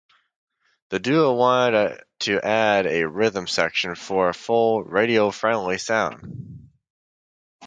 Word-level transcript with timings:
The 0.89 0.97
duo 0.97 1.33
wanted 1.35 2.03
to 2.21 2.41
add 2.43 2.87
a 2.87 3.03
rhythm 3.07 3.45
section 3.45 3.93
for 3.93 4.29
a 4.29 4.33
full, 4.33 4.83
"radio 4.83 5.29
friendly" 5.29 5.77
sound. 5.77 6.71